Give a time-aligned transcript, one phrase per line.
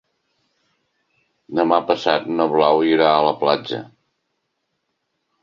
[1.59, 3.83] Demà passat na Blau irà a la platja.